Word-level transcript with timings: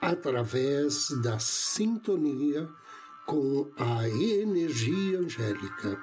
através 0.00 1.08
da 1.22 1.38
sintonia 1.38 2.68
com 3.26 3.70
a 3.76 4.08
energia 4.08 5.18
angélica. 5.18 6.00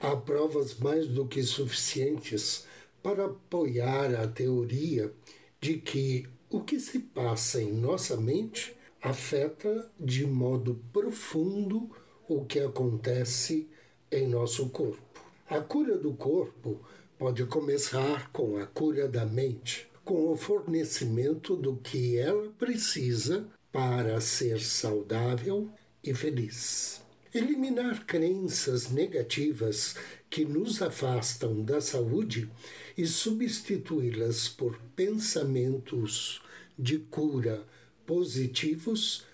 Há 0.00 0.16
provas 0.16 0.78
mais 0.78 1.06
do 1.06 1.26
que 1.26 1.42
suficientes 1.42 2.66
para 3.02 3.26
apoiar 3.26 4.14
a 4.14 4.26
teoria 4.26 5.12
de 5.60 5.78
que 5.78 6.28
o 6.50 6.62
que 6.62 6.80
se 6.80 7.00
passa 7.00 7.60
em 7.60 7.72
nossa 7.72 8.16
mente 8.16 8.76
afeta 9.02 9.90
de 9.98 10.26
modo 10.26 10.82
profundo 10.92 11.90
o 12.28 12.44
que 12.44 12.58
acontece 12.58 13.68
em 14.10 14.26
nosso 14.26 14.70
corpo. 14.70 15.07
A 15.50 15.60
cura 15.60 15.96
do 15.96 16.12
corpo 16.12 16.78
pode 17.18 17.46
começar 17.46 18.30
com 18.32 18.58
a 18.58 18.66
cura 18.66 19.08
da 19.08 19.24
mente, 19.24 19.88
com 20.04 20.30
o 20.30 20.36
fornecimento 20.36 21.56
do 21.56 21.74
que 21.76 22.18
ela 22.18 22.50
precisa 22.58 23.48
para 23.72 24.20
ser 24.20 24.60
saudável 24.60 25.70
e 26.04 26.12
feliz. 26.12 27.02
Eliminar 27.34 28.04
crenças 28.04 28.90
negativas 28.90 29.96
que 30.28 30.44
nos 30.44 30.82
afastam 30.82 31.64
da 31.64 31.80
saúde 31.80 32.50
e 32.94 33.06
substituí-las 33.06 34.50
por 34.50 34.78
pensamentos 34.94 36.42
de 36.78 36.98
cura 36.98 37.64
positivos 38.04 39.24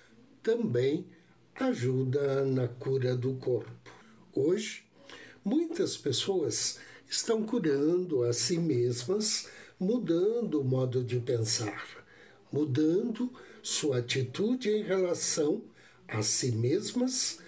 também 0.40 1.06
ajuda 1.56 2.44
na 2.44 2.68
cura 2.68 3.16
do 3.16 3.34
corpo. 3.34 3.90
Hoje, 4.32 4.83
Muitas 5.44 5.94
pessoas 5.94 6.78
estão 7.06 7.42
curando 7.42 8.22
a 8.22 8.32
si 8.32 8.56
mesmas, 8.56 9.46
mudando 9.78 10.62
o 10.62 10.64
modo 10.64 11.04
de 11.04 11.20
pensar, 11.20 11.86
mudando 12.50 13.30
sua 13.62 13.98
atitude 13.98 14.70
em 14.70 14.82
relação 14.82 15.62
a 16.08 16.22
si 16.22 16.50
mesmas 16.52 17.40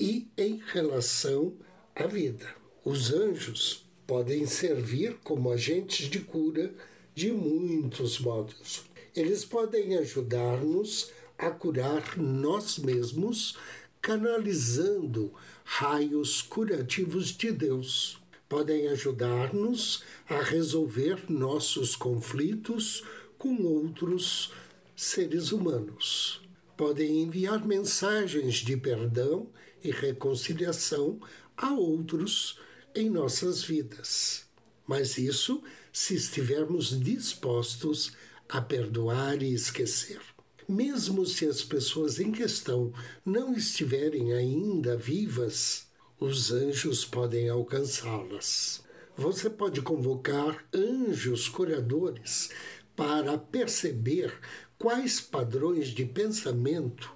e 0.00 0.28
em 0.38 0.62
relação 0.72 1.52
à 1.94 2.06
vida. 2.06 2.48
Os 2.82 3.12
anjos 3.12 3.84
podem 4.06 4.46
servir 4.46 5.18
como 5.22 5.52
agentes 5.52 6.08
de 6.08 6.20
cura 6.20 6.72
de 7.14 7.30
muitos 7.30 8.18
modos. 8.18 8.84
Eles 9.14 9.44
podem 9.44 9.98
ajudar-nos 9.98 11.10
a 11.36 11.50
curar 11.50 12.16
nós 12.16 12.78
mesmos 12.78 13.58
canalizando 14.02 15.32
raios 15.64 16.42
curativos 16.42 17.28
de 17.28 17.52
Deus. 17.52 18.18
Podem 18.48 18.88
ajudar-nos 18.88 20.02
a 20.28 20.42
resolver 20.42 21.30
nossos 21.30 21.96
conflitos 21.96 23.02
com 23.38 23.62
outros 23.62 24.52
seres 24.94 25.52
humanos. 25.52 26.40
Podem 26.76 27.22
enviar 27.22 27.66
mensagens 27.66 28.56
de 28.56 28.76
perdão 28.76 29.48
e 29.82 29.90
reconciliação 29.90 31.20
a 31.56 31.72
outros 31.72 32.58
em 32.94 33.08
nossas 33.08 33.62
vidas. 33.62 34.46
Mas 34.86 35.16
isso 35.16 35.62
se 35.92 36.14
estivermos 36.14 36.98
dispostos 36.98 38.12
a 38.48 38.60
perdoar 38.60 39.42
e 39.42 39.54
esquecer. 39.54 40.20
Mesmo 40.68 41.26
se 41.26 41.46
as 41.46 41.62
pessoas 41.62 42.20
em 42.20 42.30
questão 42.30 42.92
não 43.24 43.54
estiverem 43.54 44.32
ainda 44.32 44.96
vivas, 44.96 45.86
os 46.18 46.52
anjos 46.52 47.04
podem 47.04 47.48
alcançá-las. 47.48 48.82
Você 49.16 49.50
pode 49.50 49.82
convocar 49.82 50.64
anjos 50.72 51.48
curadores 51.48 52.50
para 52.94 53.36
perceber 53.36 54.32
quais 54.78 55.20
padrões 55.20 55.88
de 55.88 56.04
pensamento 56.04 57.12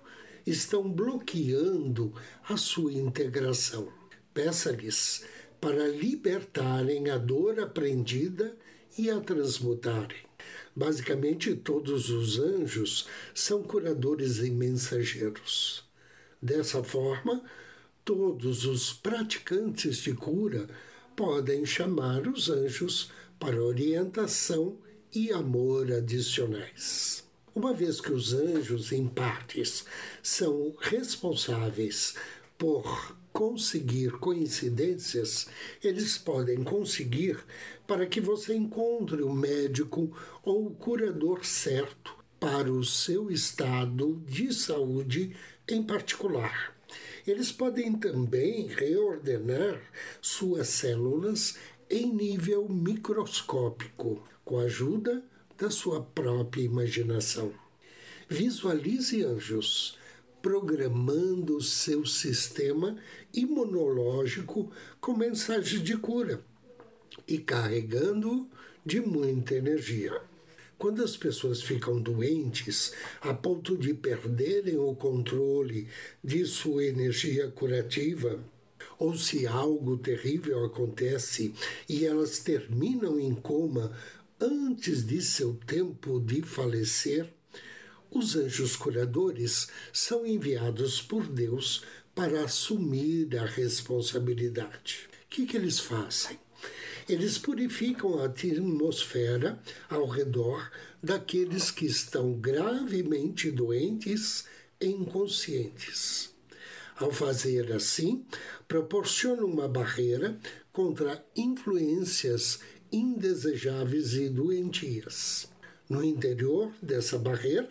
estão 0.46 0.90
bloqueando 0.90 2.12
a 2.48 2.56
sua 2.56 2.92
integração. 2.92 3.92
Peça-lhes 4.34 5.24
para 5.60 5.88
libertarem 5.88 7.10
a 7.10 7.18
dor 7.18 7.58
aprendida 7.58 8.56
e 8.98 9.10
a 9.10 9.20
transmutarem. 9.20 10.26
Basicamente, 10.74 11.54
todos 11.54 12.10
os 12.10 12.38
anjos 12.38 13.06
são 13.34 13.62
curadores 13.62 14.38
e 14.38 14.50
mensageiros. 14.50 15.84
Dessa 16.40 16.82
forma, 16.82 17.42
todos 18.04 18.64
os 18.64 18.92
praticantes 18.92 19.98
de 19.98 20.14
cura 20.14 20.68
podem 21.16 21.64
chamar 21.64 22.28
os 22.28 22.50
anjos 22.50 23.10
para 23.38 23.62
orientação 23.62 24.76
e 25.14 25.32
amor 25.32 25.90
adicionais. 25.90 27.24
Uma 27.54 27.72
vez 27.72 28.00
que 28.02 28.12
os 28.12 28.34
anjos, 28.34 28.92
em 28.92 29.08
partes, 29.08 29.86
são 30.22 30.76
responsáveis 30.78 32.14
por 32.58 33.16
conseguir 33.36 34.12
coincidências, 34.12 35.46
eles 35.84 36.16
podem 36.16 36.64
conseguir 36.64 37.38
para 37.86 38.06
que 38.06 38.18
você 38.18 38.54
encontre 38.54 39.22
o 39.22 39.30
médico 39.30 40.10
ou 40.42 40.68
o 40.68 40.70
curador 40.70 41.44
certo 41.44 42.16
para 42.40 42.72
o 42.72 42.82
seu 42.82 43.30
estado 43.30 44.22
de 44.26 44.54
saúde 44.54 45.36
em 45.68 45.82
particular. 45.82 46.74
Eles 47.26 47.52
podem 47.52 47.92
também 47.92 48.68
reordenar 48.68 49.82
suas 50.22 50.68
células 50.68 51.58
em 51.90 52.10
nível 52.10 52.66
microscópico, 52.70 54.26
com 54.46 54.60
a 54.60 54.62
ajuda 54.62 55.22
da 55.58 55.68
sua 55.68 56.00
própria 56.00 56.62
imaginação. 56.62 57.52
Visualize 58.30 59.22
anjos 59.22 59.98
programando 60.46 61.56
o 61.56 61.60
seu 61.60 62.06
sistema 62.06 62.96
imunológico 63.34 64.70
com 65.00 65.12
mensagens 65.12 65.82
de 65.82 65.96
cura 65.96 66.40
e 67.26 67.36
carregando 67.36 68.48
de 68.84 69.00
muita 69.00 69.56
energia. 69.56 70.16
Quando 70.78 71.02
as 71.02 71.16
pessoas 71.16 71.62
ficam 71.62 72.00
doentes 72.00 72.92
a 73.20 73.34
ponto 73.34 73.76
de 73.76 73.92
perderem 73.92 74.78
o 74.78 74.94
controle 74.94 75.88
de 76.22 76.46
sua 76.46 76.84
energia 76.84 77.48
curativa, 77.50 78.38
ou 79.00 79.16
se 79.16 79.48
algo 79.48 79.98
terrível 79.98 80.64
acontece 80.64 81.54
e 81.88 82.06
elas 82.06 82.38
terminam 82.38 83.18
em 83.18 83.34
coma 83.34 83.90
antes 84.40 85.04
de 85.04 85.20
seu 85.22 85.54
tempo 85.54 86.20
de 86.20 86.40
falecer, 86.40 87.34
os 88.10 88.36
anjos 88.36 88.76
curadores 88.76 89.68
são 89.92 90.26
enviados 90.26 91.00
por 91.00 91.26
Deus 91.28 91.82
para 92.14 92.44
assumir 92.44 93.36
a 93.36 93.44
responsabilidade. 93.44 95.08
O 95.26 95.28
que, 95.28 95.46
que 95.46 95.56
eles 95.56 95.78
fazem? 95.78 96.38
Eles 97.08 97.38
purificam 97.38 98.18
a 98.18 98.24
atmosfera 98.24 99.60
ao 99.88 100.06
redor 100.06 100.70
daqueles 101.02 101.70
que 101.70 101.86
estão 101.86 102.32
gravemente 102.32 103.50
doentes 103.50 104.46
e 104.80 104.86
inconscientes. 104.86 106.34
Ao 106.96 107.12
fazer 107.12 107.72
assim, 107.72 108.24
proporcionam 108.66 109.44
uma 109.46 109.68
barreira 109.68 110.38
contra 110.72 111.24
influências 111.36 112.60
indesejáveis 112.90 114.14
e 114.14 114.28
doentias. 114.28 115.48
No 115.88 116.02
interior 116.02 116.72
dessa 116.82 117.18
barreira, 117.18 117.68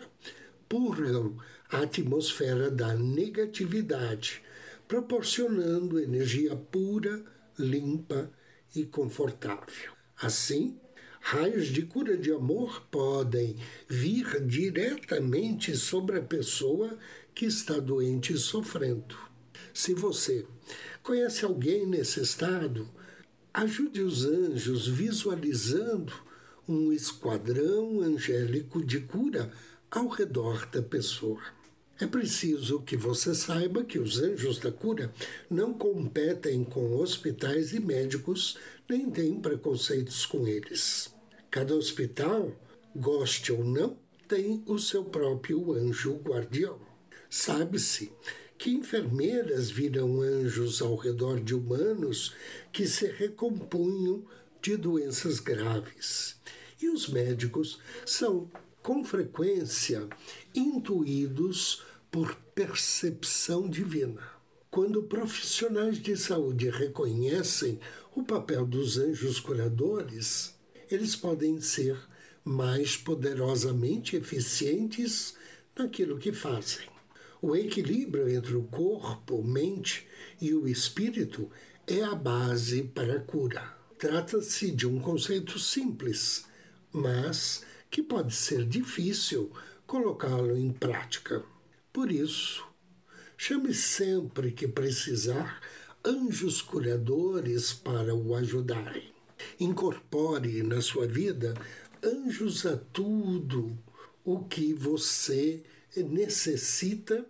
purgam 0.68 1.36
a 1.70 1.82
atmosfera 1.82 2.70
da 2.70 2.94
negatividade, 2.94 4.42
proporcionando 4.86 5.98
energia 5.98 6.54
pura, 6.56 7.24
limpa 7.58 8.30
e 8.74 8.84
confortável. 8.84 9.92
Assim, 10.20 10.78
raios 11.20 11.66
de 11.68 11.82
cura 11.82 12.16
de 12.16 12.30
amor 12.30 12.82
podem 12.90 13.56
vir 13.88 14.46
diretamente 14.46 15.76
sobre 15.76 16.18
a 16.18 16.22
pessoa 16.22 16.96
que 17.34 17.46
está 17.46 17.78
doente 17.78 18.32
e 18.32 18.38
sofrendo. 18.38 19.16
Se 19.74 19.92
você 19.92 20.46
conhece 21.02 21.44
alguém 21.44 21.86
nesse 21.86 22.20
estado, 22.20 22.88
ajude 23.52 24.00
os 24.00 24.24
anjos 24.24 24.86
visualizando 24.86 26.12
um 26.68 26.92
esquadrão 26.92 28.00
angélico 28.00 28.84
de 28.84 29.00
cura 29.00 29.52
ao 29.90 30.08
redor 30.08 30.66
da 30.66 30.82
pessoa. 30.82 31.40
É 31.98 32.06
preciso 32.06 32.82
que 32.82 32.96
você 32.96 33.34
saiba 33.34 33.82
que 33.82 33.98
os 33.98 34.18
anjos 34.18 34.58
da 34.58 34.70
cura 34.70 35.12
não 35.48 35.72
competem 35.72 36.62
com 36.62 36.94
hospitais 36.96 37.72
e 37.72 37.80
médicos, 37.80 38.58
nem 38.88 39.10
têm 39.10 39.40
preconceitos 39.40 40.26
com 40.26 40.46
eles. 40.46 41.14
Cada 41.50 41.74
hospital, 41.74 42.52
goste 42.94 43.50
ou 43.50 43.64
não, 43.64 43.96
tem 44.28 44.62
o 44.66 44.78
seu 44.78 45.04
próprio 45.04 45.72
anjo 45.72 46.16
guardião. 46.16 46.78
Sabe-se 47.30 48.12
que 48.58 48.70
enfermeiras 48.70 49.70
viram 49.70 50.20
anjos 50.20 50.82
ao 50.82 50.96
redor 50.96 51.40
de 51.40 51.54
humanos 51.54 52.34
que 52.72 52.86
se 52.86 53.06
recompunham 53.06 54.24
de 54.60 54.76
doenças 54.76 55.40
graves. 55.40 56.36
E 56.80 56.88
os 56.88 57.08
médicos 57.08 57.78
são, 58.04 58.50
com 58.86 59.02
frequência, 59.02 60.08
intuídos 60.54 61.82
por 62.08 62.36
percepção 62.54 63.68
divina. 63.68 64.22
Quando 64.70 65.02
profissionais 65.02 66.00
de 66.00 66.16
saúde 66.16 66.70
reconhecem 66.70 67.80
o 68.14 68.22
papel 68.22 68.64
dos 68.64 68.96
anjos 68.96 69.40
curadores, 69.40 70.54
eles 70.88 71.16
podem 71.16 71.60
ser 71.60 71.98
mais 72.44 72.96
poderosamente 72.96 74.14
eficientes 74.14 75.34
naquilo 75.76 76.16
que 76.16 76.32
fazem. 76.32 76.86
O 77.42 77.56
equilíbrio 77.56 78.28
entre 78.28 78.54
o 78.54 78.62
corpo, 78.62 79.42
mente 79.42 80.06
e 80.40 80.54
o 80.54 80.68
espírito 80.68 81.50
é 81.88 82.04
a 82.04 82.14
base 82.14 82.84
para 82.84 83.16
a 83.16 83.20
cura. 83.20 83.68
Trata-se 83.98 84.70
de 84.70 84.86
um 84.86 85.00
conceito 85.00 85.58
simples, 85.58 86.44
mas 86.92 87.64
que 87.96 88.02
pode 88.02 88.34
ser 88.34 88.66
difícil 88.66 89.50
colocá-lo 89.86 90.54
em 90.54 90.70
prática. 90.70 91.42
Por 91.90 92.12
isso, 92.12 92.62
chame 93.38 93.72
sempre 93.72 94.52
que 94.52 94.68
precisar 94.68 95.62
anjos 96.04 96.60
curadores 96.60 97.72
para 97.72 98.14
o 98.14 98.34
ajudarem. 98.34 99.10
Incorpore 99.58 100.62
na 100.62 100.82
sua 100.82 101.06
vida 101.06 101.54
anjos 102.04 102.66
a 102.66 102.76
tudo 102.76 103.74
o 104.22 104.44
que 104.44 104.74
você 104.74 105.64
necessita, 105.96 107.24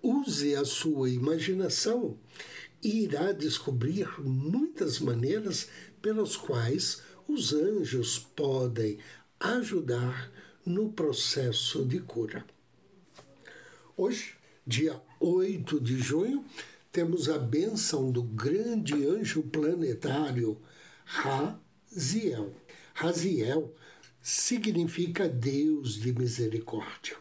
use 0.00 0.54
a 0.54 0.64
sua 0.64 1.10
imaginação 1.10 2.16
e 2.80 3.02
irá 3.02 3.32
descobrir 3.32 4.08
muitas 4.20 5.00
maneiras 5.00 5.66
pelas 6.00 6.36
quais 6.36 7.02
os 7.28 7.52
anjos 7.52 8.18
podem 8.18 8.98
ajudar 9.38 10.30
no 10.64 10.90
processo 10.90 11.84
de 11.84 12.00
cura. 12.00 12.44
Hoje, 13.96 14.34
dia 14.66 15.00
8 15.20 15.80
de 15.80 15.98
junho, 15.98 16.44
temos 16.90 17.28
a 17.28 17.38
bênção 17.38 18.10
do 18.10 18.22
grande 18.22 19.06
anjo 19.06 19.42
planetário 19.42 20.60
Raziel. 21.04 22.54
Raziel 22.94 23.74
significa 24.20 25.28
Deus 25.28 25.94
de 25.94 26.12
misericórdia. 26.12 27.16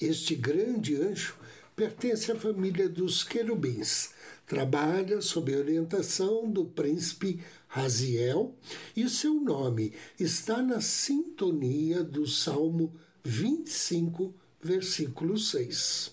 Este 0.00 0.34
grande 0.34 0.96
anjo 0.96 1.36
pertence 1.76 2.30
à 2.30 2.36
família 2.36 2.88
dos 2.88 3.24
querubins. 3.24 4.10
Trabalha 4.46 5.20
sob 5.20 5.54
a 5.54 5.58
orientação 5.58 6.50
do 6.50 6.64
príncipe 6.64 7.40
Raziel 7.66 8.54
e 8.96 9.08
seu 9.08 9.34
nome 9.34 9.92
está 10.18 10.62
na 10.62 10.80
sintonia 10.80 12.04
do 12.04 12.26
Salmo 12.26 12.94
25, 13.24 14.34
versículo 14.62 15.38
6. 15.38 16.12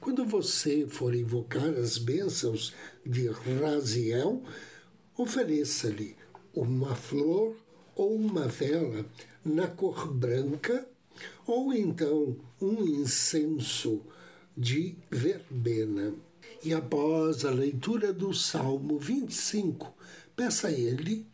Quando 0.00 0.24
você 0.24 0.86
for 0.86 1.14
invocar 1.14 1.68
as 1.68 1.98
bênçãos 1.98 2.74
de 3.04 3.28
Raziel, 3.28 4.42
ofereça-lhe 5.16 6.16
uma 6.52 6.94
flor 6.94 7.56
ou 7.94 8.14
uma 8.14 8.46
vela 8.46 9.06
na 9.44 9.66
cor 9.66 10.12
branca 10.12 10.86
ou 11.46 11.72
então 11.72 12.36
um 12.60 12.84
incenso 12.84 14.02
de 14.56 14.96
verbena. 15.10 16.14
E 16.64 16.72
após 16.72 17.44
a 17.44 17.50
leitura 17.50 18.12
do 18.12 18.32
Salmo 18.32 18.98
25, 18.98 19.92
peça 20.34 20.68
a 20.68 20.72
ele 20.72 21.26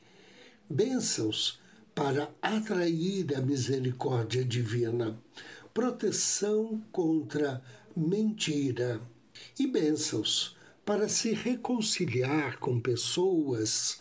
bênçãos 0.69 1.61
para 1.95 2.31
atrair 2.41 3.37
a 3.37 3.41
misericórdia 3.41 4.45
divina, 4.45 5.19
proteção 5.73 6.83
contra 6.91 7.63
mentira 7.95 9.01
e 9.59 9.67
bênçãos 9.67 10.57
para 10.85 11.09
se 11.09 11.33
reconciliar 11.33 12.59
com 12.59 12.81
pessoas 12.81 14.01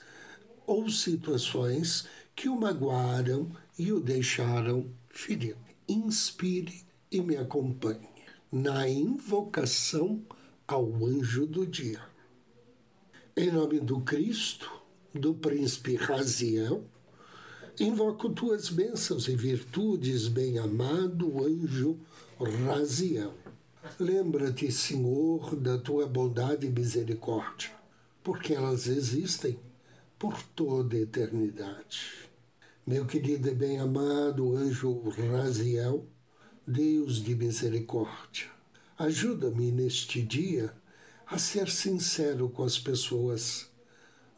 ou 0.66 0.90
situações 0.90 2.08
que 2.36 2.48
o 2.50 2.60
magoaram 2.60 3.52
e 3.78 3.92
o 3.92 4.00
deixaram 4.00 4.90
ferido 5.10 5.60
inspire 5.88 6.86
e 7.12 7.22
me 7.22 7.36
acompanhe 7.36 8.21
na 8.52 8.90
invocação 8.90 10.22
ao 10.68 11.06
anjo 11.06 11.46
do 11.46 11.66
dia. 11.66 12.02
Em 13.36 13.50
nome 13.50 13.80
do 13.80 14.02
Cristo, 14.02 14.70
do 15.16 15.34
príncipe 15.34 15.96
Raziel, 15.96 16.84
invoco 17.80 18.30
tuas 18.30 18.70
bênçãos 18.70 19.30
e 19.30 19.36
virtudes, 19.38 20.28
bem-amado 20.28 21.46
anjo 21.46 21.98
Raziel. 22.68 23.34
Lembra-te, 23.98 24.70
Senhor, 24.70 25.56
da 25.56 25.78
tua 25.78 26.06
bondade 26.06 26.68
e 26.68 26.70
misericórdia, 26.70 27.72
porque 28.22 28.54
elas 28.54 28.86
existem 28.88 29.58
por 30.20 30.44
toda 30.56 30.98
a 30.98 31.00
eternidade. 31.00 32.30
Meu 32.86 33.06
querido 33.06 33.48
e 33.48 33.56
bem-amado 33.56 34.58
anjo 34.58 35.02
Raziel, 35.10 36.06
Deus 36.68 37.16
de 37.24 37.36
misericórdia, 37.36 38.48
ajuda-me 38.96 39.72
neste 39.72 40.22
dia 40.22 40.72
a 41.26 41.40
ser 41.40 41.68
sincero 41.68 42.50
com 42.50 42.64
as 42.64 42.78
pessoas. 42.78 43.68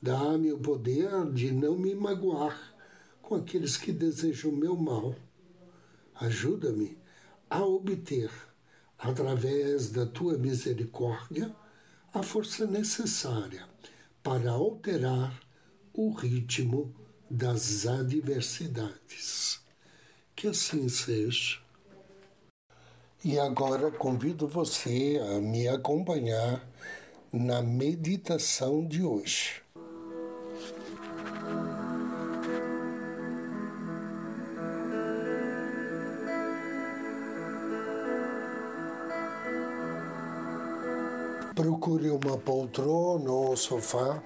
Dá-me 0.01 0.53
o 0.53 0.57
poder 0.57 1.29
de 1.33 1.51
não 1.51 1.77
me 1.77 1.93
magoar 1.93 2.73
com 3.21 3.35
aqueles 3.35 3.75
que 3.75 3.91
desejam 3.91 4.53
meu 4.53 4.77
mal. 4.77 5.13
Ajuda-me 6.15 6.97
a 7.49 7.61
obter, 7.61 8.31
através 8.97 9.89
da 9.89 10.05
tua 10.05 10.37
misericórdia, 10.37 11.53
a 12.13 12.23
força 12.23 12.65
necessária 12.65 13.67
para 14.23 14.51
alterar 14.51 15.37
o 15.93 16.13
ritmo 16.13 16.95
das 17.29 17.85
adversidades. 17.85 19.59
Que 20.33 20.47
assim 20.47 20.87
seja. 20.87 21.62
E 23.25 23.39
agora 23.39 23.89
convido 23.89 24.47
você 24.47 25.17
a 25.33 25.39
me 25.39 25.65
acompanhar 25.67 26.61
na 27.31 27.61
meditação 27.61 28.85
de 28.85 29.01
hoje. 29.01 29.61
Procure 41.55 42.09
uma 42.09 42.37
poltrona 42.37 43.31
ou 43.31 43.55
sofá 43.55 44.21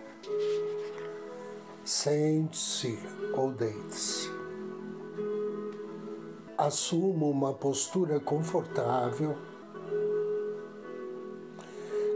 Sente-se 1.88 3.00
ou 3.34 3.52
deite-se. 3.54 4.27
Assuma 6.68 7.26
uma 7.28 7.54
postura 7.54 8.20
confortável. 8.20 9.38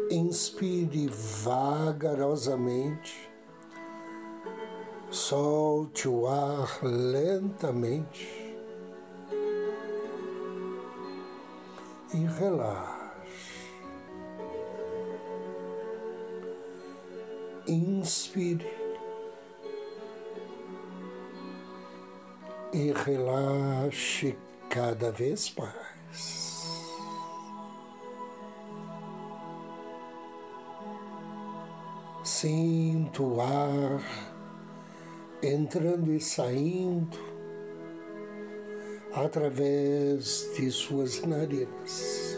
Inspire 0.09 1.07
vagarosamente. 1.07 3.31
Solte 5.09 6.09
o 6.09 6.27
ar 6.27 6.83
lentamente. 6.83 8.27
E 12.13 12.17
relaxe. 12.17 13.71
Inspire 17.69 18.80
e 22.73 22.91
relaxe 22.91 24.37
cada 24.69 25.11
vez 25.11 25.53
mais. 25.57 26.41
Sinto 32.23 33.23
o 33.23 33.41
ar 33.41 34.01
entrando 35.43 36.13
e 36.13 36.19
saindo 36.19 37.17
através 39.13 40.49
de 40.55 40.71
suas 40.71 41.21
narinas. 41.23 42.37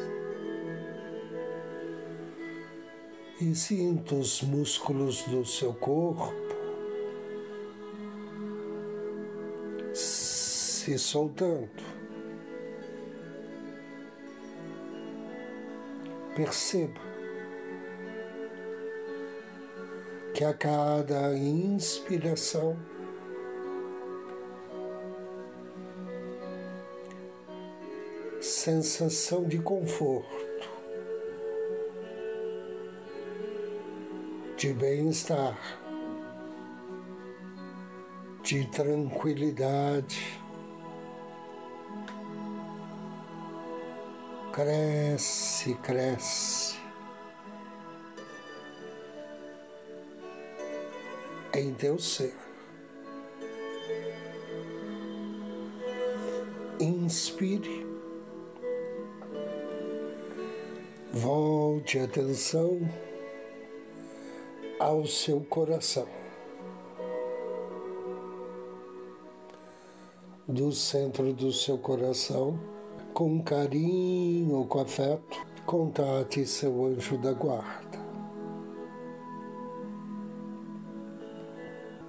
E 3.40 3.54
sinta 3.54 4.16
os 4.16 4.42
músculos 4.42 5.24
do 5.24 5.46
seu 5.46 5.74
corpo 5.74 6.52
se 10.84 11.00
soltando. 11.00 11.70
Perceba 16.36 17.00
que 20.34 20.44
a 20.44 20.54
cada 20.54 21.38
inspiração 21.38 22.78
sensação 28.42 29.46
de 29.46 29.60
conforto, 29.60 30.70
de 34.58 34.74
bem-estar, 34.74 35.58
de 38.44 38.66
tranquilidade. 38.70 40.43
Cresce, 44.53 45.74
cresce. 45.81 46.75
Em 51.51 51.74
teu 51.74 51.98
ser. 51.98 52.36
Inspire. 56.79 57.83
Volte 61.12 61.98
a 61.98 62.03
atenção 62.03 62.79
ao 64.79 65.03
seu 65.07 65.41
coração. 65.41 66.07
Do 70.48 70.72
centro 70.72 71.33
do 71.33 71.51
seu 71.51 71.79
coração, 71.79 72.73
com 73.13 73.41
carinho, 73.43 74.65
com 74.65 74.79
afeto, 74.79 75.46
contate 75.65 76.46
seu 76.46 76.86
anjo 76.86 77.17
da 77.17 77.32
guarda. 77.32 78.01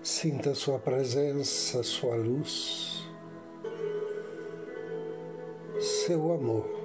Sinta 0.03 0.55
sua 0.55 0.79
presença, 0.79 1.83
sua 1.83 2.17
luz, 2.17 3.09
seu 5.79 6.33
amor 6.33 6.85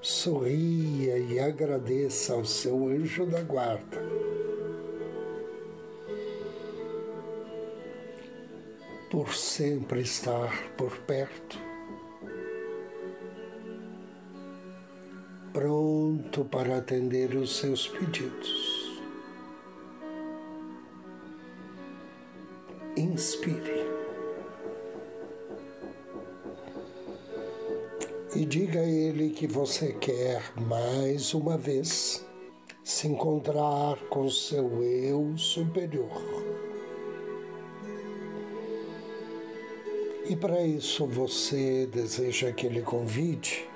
sorria 0.00 1.18
e 1.18 1.40
agradeça 1.40 2.32
ao 2.32 2.44
seu 2.44 2.86
anjo 2.86 3.26
da 3.26 3.42
guarda. 3.42 4.00
Por 9.10 9.34
sempre 9.34 10.02
estar 10.02 10.72
por 10.76 10.96
perto, 10.98 11.65
pronto 15.56 16.44
para 16.44 16.76
atender 16.76 17.34
os 17.34 17.56
seus 17.56 17.88
pedidos. 17.88 19.00
Inspire. 22.94 23.86
e 28.34 28.44
diga 28.44 28.80
a 28.80 28.84
ele 28.84 29.30
que 29.30 29.46
você 29.46 29.94
quer 29.94 30.52
mais 30.60 31.32
uma 31.32 31.56
vez 31.56 32.22
se 32.84 33.08
encontrar 33.08 33.96
com 34.10 34.28
seu 34.28 34.82
eu 34.84 35.32
superior. 35.38 36.22
E 40.28 40.36
para 40.36 40.60
isso 40.66 41.06
você 41.06 41.86
deseja 41.86 42.52
que 42.52 42.66
ele 42.66 42.82
convide 42.82 43.66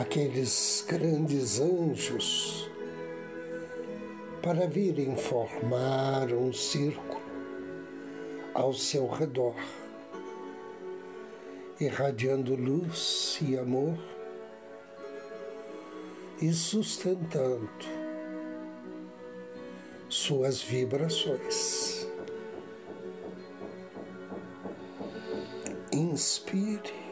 aqueles 0.00 0.84
grandes 0.88 1.60
anjos 1.60 2.68
para 4.42 4.66
virem 4.66 5.16
formar 5.16 6.32
um 6.32 6.52
círculo 6.52 7.22
ao 8.52 8.74
seu 8.74 9.08
redor 9.08 9.54
irradiando 11.80 12.56
luz 12.56 13.38
e 13.40 13.56
amor 13.56 13.96
e 16.42 16.52
sustentando 16.52 17.70
suas 20.08 20.60
vibrações. 20.60 22.08
Inspire 25.92 27.03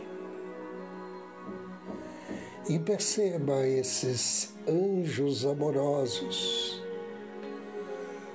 e 2.68 2.78
perceba 2.78 3.66
esses 3.66 4.54
anjos 4.68 5.44
amorosos, 5.44 6.82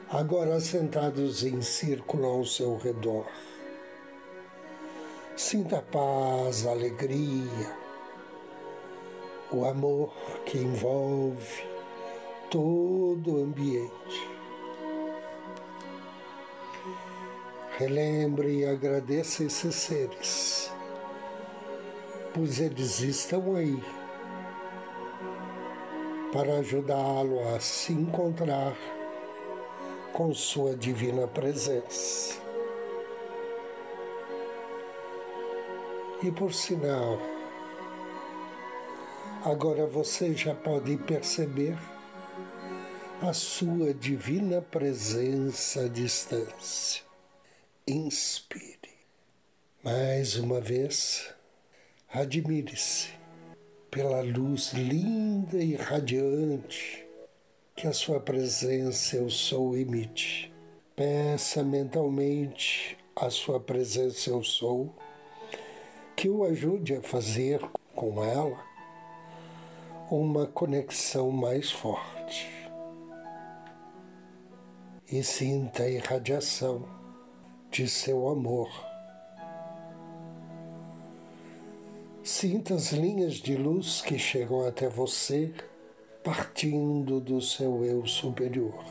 agora 0.10 0.60
sentados 0.60 1.44
em 1.44 1.62
círculo 1.62 2.26
ao 2.26 2.46
seu 2.46 2.78
redor 2.78 3.26
Sinta 5.38 5.78
a 5.78 5.82
paz, 5.84 6.66
a 6.66 6.72
alegria, 6.72 7.72
o 9.52 9.66
amor 9.66 10.12
que 10.48 10.58
envolve 10.58 11.64
todo 12.50 13.36
o 13.36 13.44
ambiente. 13.44 14.30
Relembre 17.78 18.62
e 18.62 18.66
agradeça 18.66 19.44
esses 19.44 19.76
seres, 19.76 20.72
pois 22.34 22.60
eles 22.60 23.02
estão 23.02 23.56
aí 23.56 23.80
para 26.32 26.60
ajudá-lo 26.60 27.56
a 27.56 27.60
se 27.60 27.94
encontrar 27.94 28.76
com 30.14 30.34
Sua 30.34 30.76
Divina 30.76 31.28
Presença. 31.28 32.36
E 36.24 36.32
por 36.32 36.54
sinal, 36.54 37.20
agora 39.46 39.86
você 39.86 40.34
já 40.34 40.54
pode 40.54 40.98
perceber 40.98 41.78
a 43.22 43.34
sua 43.34 43.94
divina 43.94 44.62
presença 44.62 45.86
à 45.86 45.88
distância. 45.88 47.04
Inspire. 47.88 48.78
Mais 49.84 50.36
uma 50.36 50.60
vez, 50.60 51.34
admire-se 52.12 53.17
pela 53.98 54.22
luz 54.22 54.74
linda 54.74 55.58
e 55.58 55.74
radiante 55.74 57.04
que 57.76 57.88
a 57.88 57.92
sua 57.92 58.20
presença, 58.20 59.16
eu 59.16 59.28
sou, 59.28 59.76
emite. 59.76 60.54
Peça 60.96 61.64
mentalmente 61.64 62.96
a 63.16 63.32
sua 63.32 63.60
presença, 63.60 64.30
eu 64.30 64.44
sou 64.44 64.94
que 66.16 66.30
o 66.30 66.44
ajude 66.44 66.94
a 66.94 67.02
fazer 67.02 67.60
com 67.96 68.24
ela 68.24 68.64
uma 70.12 70.46
conexão 70.46 71.32
mais 71.32 71.72
forte. 71.72 72.48
E 75.12 75.24
sinta 75.24 75.82
a 75.82 75.90
irradiação 75.90 76.88
de 77.72 77.88
seu 77.88 78.30
amor. 78.30 78.87
Sinta 82.28 82.74
as 82.74 82.92
linhas 82.92 83.36
de 83.36 83.56
luz 83.56 84.02
que 84.02 84.20
chegam 84.20 84.68
até 84.68 84.90
você 84.90 85.50
partindo 86.22 87.22
do 87.22 87.40
seu 87.40 87.86
eu 87.86 88.06
superior. 88.06 88.84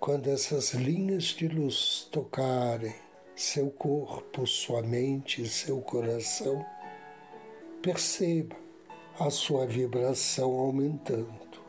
Quando 0.00 0.30
essas 0.30 0.72
linhas 0.72 1.24
de 1.24 1.46
luz 1.48 2.08
tocarem 2.10 2.94
seu 3.36 3.70
corpo, 3.70 4.46
sua 4.46 4.80
mente, 4.80 5.46
seu 5.46 5.82
coração. 5.82 6.64
Perceba 7.82 8.56
a 9.20 9.28
sua 9.28 9.66
vibração 9.66 10.50
aumentando. 10.50 11.60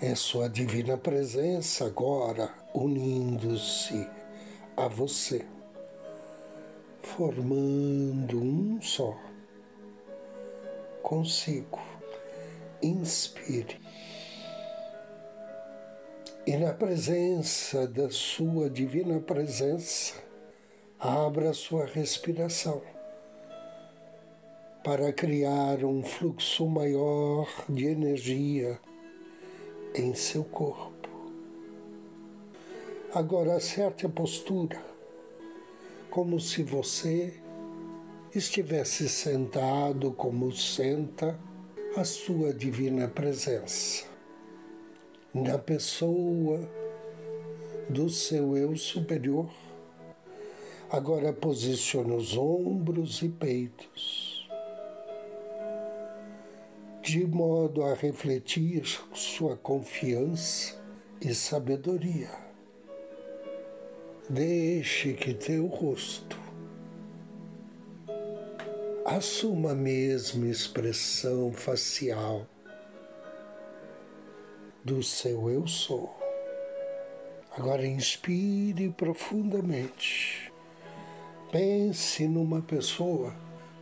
É 0.00 0.14
sua 0.14 0.48
divina 0.48 0.96
presença 0.96 1.86
agora 1.86 2.54
unindo-se 2.72 4.08
a 4.76 4.86
você, 4.86 5.44
formando 7.02 8.40
um 8.40 8.80
só 8.80 9.16
consigo. 11.02 11.78
Inspire 12.82 13.78
e 16.46 16.56
na 16.56 16.72
presença 16.72 17.86
da 17.86 18.10
Sua 18.10 18.70
divina 18.70 19.20
presença, 19.20 20.14
abra 20.98 21.52
sua 21.52 21.86
respiração 21.86 22.82
para 24.82 25.12
criar 25.12 25.84
um 25.84 26.02
fluxo 26.02 26.66
maior 26.66 27.46
de 27.68 27.86
energia 27.86 28.80
em 29.94 30.12
seu 30.14 30.42
corpo. 30.42 31.08
Agora 33.14 33.54
acerte 33.54 34.06
a 34.06 34.08
postura, 34.08 34.82
como 36.10 36.40
se 36.40 36.64
você 36.64 37.32
estivesse 38.34 39.08
sentado 39.08 40.12
como 40.12 40.50
senta 40.52 41.38
a 41.96 42.04
sua 42.04 42.52
divina 42.52 43.06
presença, 43.06 44.06
na 45.32 45.56
pessoa 45.56 46.68
do 47.88 48.08
seu 48.08 48.56
eu 48.56 48.76
superior. 48.76 49.48
Agora 50.90 51.32
posicione 51.32 52.12
os 52.12 52.36
ombros 52.36 53.22
e 53.22 53.28
peitos, 53.28 54.48
de 57.02 57.24
modo 57.24 57.84
a 57.84 57.94
refletir 57.94 58.82
sua 59.14 59.56
confiança 59.56 60.76
e 61.20 61.32
sabedoria. 61.32 62.49
Deixe 64.32 65.12
que 65.14 65.34
teu 65.34 65.66
rosto 65.66 66.38
assuma 69.04 69.72
a 69.72 69.74
mesma 69.74 70.46
expressão 70.46 71.52
facial 71.52 72.46
do 74.84 75.02
seu 75.02 75.50
eu 75.50 75.66
sou. 75.66 76.16
Agora 77.58 77.84
inspire 77.84 78.90
profundamente. 78.90 80.52
Pense 81.50 82.28
numa 82.28 82.62
pessoa 82.62 83.34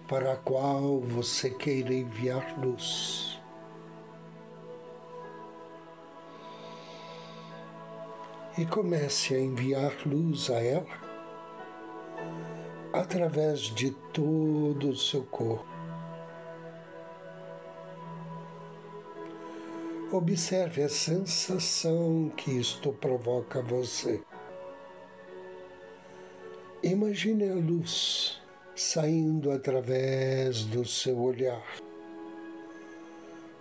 para 0.08 0.32
a 0.32 0.36
qual 0.36 0.98
você 0.98 1.50
queira 1.50 1.92
enviar 1.92 2.58
luz. 2.58 3.37
E 8.58 8.66
comece 8.66 9.36
a 9.36 9.40
enviar 9.40 9.94
luz 10.04 10.50
a 10.50 10.60
ela 10.60 11.08
através 12.92 13.60
de 13.60 13.92
todo 14.12 14.88
o 14.88 14.96
seu 14.96 15.22
corpo. 15.22 15.64
Observe 20.10 20.82
a 20.82 20.88
sensação 20.88 22.32
que 22.36 22.50
isto 22.50 22.92
provoca 22.94 23.60
a 23.60 23.62
você. 23.62 24.20
Imagine 26.82 27.50
a 27.50 27.54
luz 27.54 28.42
saindo 28.74 29.52
através 29.52 30.64
do 30.64 30.84
seu 30.84 31.16
olhar, 31.20 31.64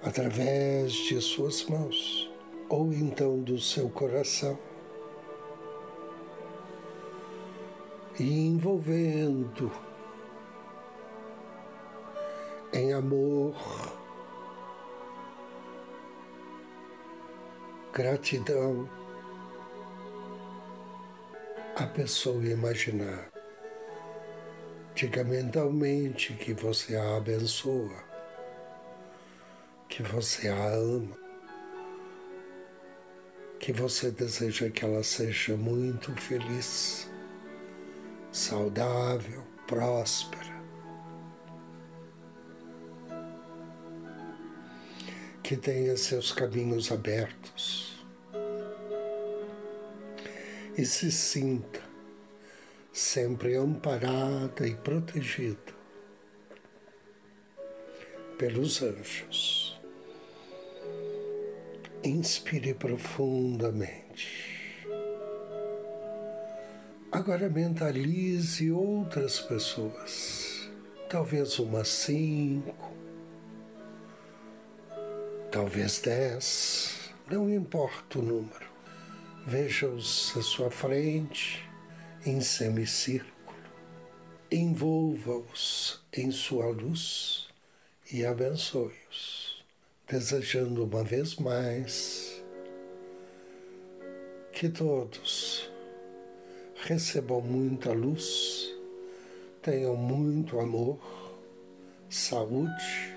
através 0.02 0.92
de 0.94 1.22
suas 1.22 1.64
mãos, 1.66 2.32
ou 2.68 2.92
então 2.92 3.40
do 3.44 3.60
seu 3.60 3.90
coração. 3.90 4.58
E 8.20 8.48
envolvendo 8.48 9.72
em 12.74 12.94
amor, 12.94 13.56
gratidão, 17.94 18.90
a 21.76 21.86
pessoa 21.86 22.44
imaginar. 22.44 23.32
Diga 24.96 25.24
mentalmente 25.24 26.34
que 26.34 26.54
você 26.54 26.96
a 26.96 27.18
abençoa, 27.18 28.04
que 29.88 30.02
você 30.02 30.50
a 30.50 30.70
ama, 30.70 31.16
que 33.60 33.72
você 33.72 34.10
deseja 34.10 34.72
que 34.72 34.84
ela 34.84 35.04
seja 35.04 35.56
muito 35.56 36.12
feliz 36.16 37.08
saudável, 38.38 39.44
próspera. 39.66 40.56
Que 45.42 45.58
tenha 45.58 45.98
seus 45.98 46.32
caminhos 46.32 46.92
abertos 46.92 48.06
e 50.78 50.86
se 50.86 51.12
sinta 51.12 51.82
sempre 52.94 53.56
amparada 53.56 54.68
e 54.68 54.76
protegida 54.76 55.76
pelos 58.38 58.84
anjos. 58.84 59.80
Inspire 62.04 62.76
profundamente. 62.76 64.47
Agora 67.18 67.50
mentalize 67.50 68.72
outras 68.72 69.40
pessoas, 69.40 70.70
talvez 71.10 71.58
umas 71.58 71.88
cinco, 71.88 72.94
talvez 75.52 75.98
dez, 76.00 77.12
não 77.28 77.52
importa 77.52 78.20
o 78.20 78.22
número. 78.22 78.68
Veja-os 79.48 80.32
à 80.38 80.44
sua 80.44 80.70
frente, 80.70 81.68
em 82.24 82.40
semicírculo, 82.40 83.56
envolva-os 84.52 86.06
em 86.16 86.30
sua 86.30 86.68
luz 86.68 87.48
e 88.14 88.24
abençoe-os, 88.24 89.66
desejando 90.08 90.86
uma 90.86 91.04
vez 91.04 91.36
mais 91.38 92.44
que 94.54 94.70
todos 94.70 95.57
recebam 96.88 97.42
muita 97.42 97.92
luz, 97.92 98.74
tenham 99.62 99.98
muito 99.98 100.58
amor, 100.58 100.98
saúde, 102.10 103.14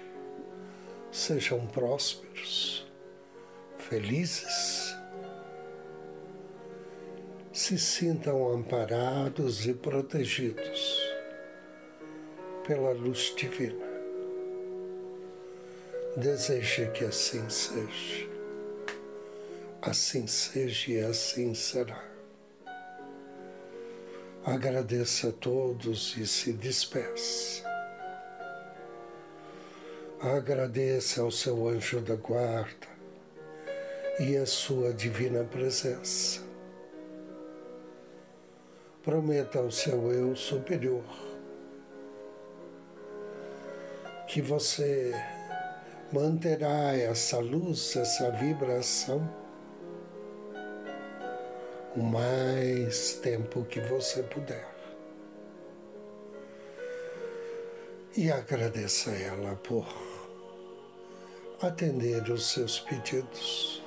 sejam 1.12 1.64
prósperos, 1.68 2.84
felizes, 3.78 4.92
se 7.52 7.78
sintam 7.78 8.52
amparados 8.52 9.64
e 9.64 9.72
protegidos 9.72 10.98
pela 12.66 12.90
luz 12.90 13.32
divina. 13.36 13.88
Deseje 16.16 16.90
que 16.90 17.04
assim 17.04 17.48
seja. 17.48 18.28
Assim 19.80 20.26
seja 20.26 20.90
e 20.90 20.98
assim 20.98 21.54
será. 21.54 22.09
Agradeça 24.44 25.28
a 25.28 25.32
todos 25.32 26.16
e 26.16 26.26
se 26.26 26.54
despeça. 26.54 27.62
Agradeça 30.18 31.20
ao 31.20 31.30
seu 31.30 31.68
anjo 31.68 32.00
da 32.00 32.14
guarda 32.14 32.88
e 34.18 34.38
à 34.38 34.46
sua 34.46 34.94
divina 34.94 35.44
presença. 35.44 36.40
Prometa 39.02 39.58
ao 39.58 39.70
seu 39.70 40.10
eu 40.10 40.34
superior 40.34 41.04
que 44.26 44.40
você 44.40 45.12
manterá 46.10 46.96
essa 46.96 47.38
luz, 47.38 47.94
essa 47.94 48.30
vibração 48.30 49.39
o 51.96 52.02
mais 52.02 53.14
tempo 53.14 53.64
que 53.64 53.80
você 53.80 54.22
puder. 54.22 54.68
E 58.16 58.30
agradeça 58.30 59.10
a 59.10 59.14
ela 59.14 59.56
por 59.56 59.86
atender 61.60 62.30
os 62.30 62.52
seus 62.52 62.80
pedidos 62.80 63.82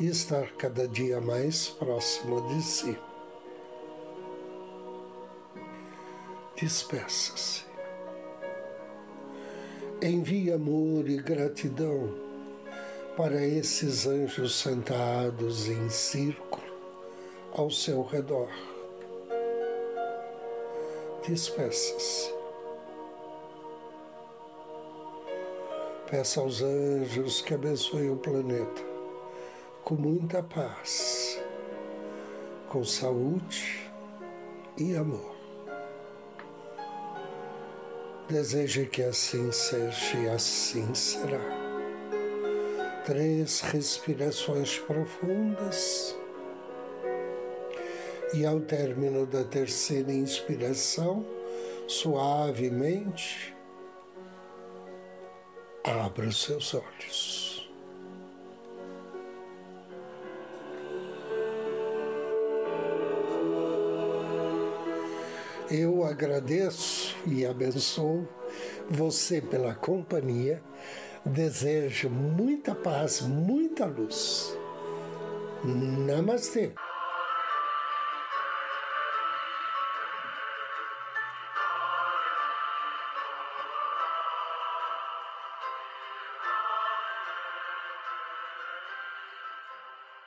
e 0.00 0.06
estar 0.06 0.52
cada 0.52 0.86
dia 0.86 1.20
mais 1.20 1.68
próximo 1.68 2.46
de 2.48 2.62
si. 2.62 2.98
Despeça-se. 6.56 7.64
Envie 10.00 10.52
amor 10.52 11.08
e 11.08 11.16
gratidão 11.16 12.27
para 13.18 13.44
esses 13.44 14.06
anjos 14.06 14.60
sentados 14.60 15.66
em 15.66 15.90
círculo 15.90 16.62
ao 17.52 17.68
seu 17.68 18.00
redor. 18.04 18.48
Despeça-se. 21.26 22.32
Peça 26.08 26.40
aos 26.40 26.62
anjos 26.62 27.42
que 27.42 27.54
abençoem 27.54 28.08
o 28.08 28.16
planeta 28.16 28.82
com 29.82 29.96
muita 29.96 30.40
paz, 30.40 31.42
com 32.68 32.84
saúde, 32.84 33.90
e 34.76 34.94
amor. 34.94 35.34
Deseje 38.28 38.86
que 38.86 39.02
assim 39.02 39.50
seja 39.50 40.16
e 40.18 40.28
assim 40.28 40.94
será. 40.94 41.57
Três 43.08 43.62
respirações 43.62 44.78
profundas. 44.80 46.14
E 48.34 48.44
ao 48.44 48.60
término 48.60 49.24
da 49.24 49.42
terceira 49.44 50.12
inspiração, 50.12 51.24
suavemente, 51.86 53.56
abra 55.82 56.28
os 56.28 56.42
seus 56.42 56.74
olhos. 56.74 57.70
Eu 65.70 66.04
agradeço 66.04 67.16
e 67.26 67.46
abençoo 67.46 68.28
você 68.90 69.40
pela 69.40 69.74
companhia. 69.74 70.62
Desejo 71.24 72.08
muita 72.08 72.74
paz, 72.74 73.20
muita 73.22 73.84
luz. 73.84 74.56
Namastê. 75.64 76.72